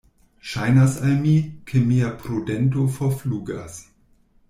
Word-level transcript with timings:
Ŝajnas 0.51 0.95
al 1.09 1.13
mi, 1.27 1.35
ke 1.73 1.83
mia 1.91 2.11
prudento 2.25 2.91
forflugas. 2.99 3.81